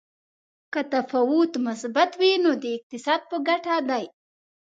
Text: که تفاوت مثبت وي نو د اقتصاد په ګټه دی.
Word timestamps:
که 0.73 0.81
تفاوت 0.93 1.51
مثبت 1.67 2.11
وي 2.19 2.31
نو 2.43 2.51
د 2.63 2.65
اقتصاد 2.77 3.21
په 3.29 3.37
ګټه 3.47 3.75
دی. 3.89 4.05